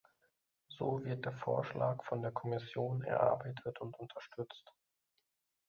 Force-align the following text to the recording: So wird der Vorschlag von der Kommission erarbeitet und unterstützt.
So 0.79 1.03
wird 1.05 1.25
der 1.25 1.31
Vorschlag 1.33 2.03
von 2.05 2.23
der 2.23 2.31
Kommission 2.31 3.03
erarbeitet 3.03 3.79
und 3.81 3.93
unterstützt. 3.99 4.73